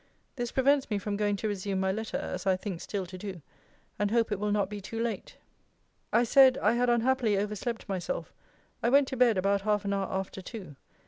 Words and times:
This 0.35 0.51
prevents 0.51 0.89
me 0.89 0.97
from 0.97 1.15
going 1.15 1.35
to 1.35 1.47
resume 1.47 1.79
my 1.79 1.91
letter, 1.91 2.17
as 2.17 2.47
I 2.47 2.55
think 2.57 2.81
still 2.81 3.05
to 3.05 3.19
do; 3.19 3.43
and 3.99 4.09
hope 4.09 4.31
it 4.31 4.39
will 4.39 4.51
not 4.51 4.67
be 4.67 4.81
too 4.81 4.99
late. 4.99 5.37
I 6.11 6.23
said, 6.23 6.57
I 6.57 6.71
had 6.73 6.89
unhappily 6.89 7.37
overslept 7.37 7.87
myself: 7.87 8.33
I 8.81 8.89
went 8.89 9.07
to 9.09 9.15
bed 9.15 9.37
about 9.37 9.61
half 9.61 9.85
an 9.85 9.93
hour 9.93 10.07
after 10.11 10.41
two. 10.41 10.75